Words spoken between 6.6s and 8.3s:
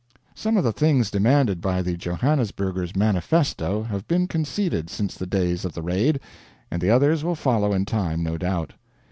and the others will follow in time,